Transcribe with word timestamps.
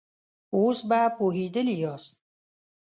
اوس 0.55 0.79
به 0.89 1.01
پوهېدلي 1.17 1.75
ياست. 1.83 2.15